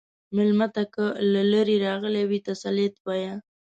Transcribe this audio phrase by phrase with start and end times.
[0.35, 3.33] مېلمه ته که له لرې راغلی وي، تسلیت وایه.